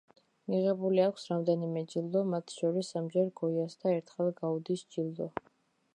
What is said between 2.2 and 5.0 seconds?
მათ შორის სამჯერ გოიას და ერთხელ გაუდის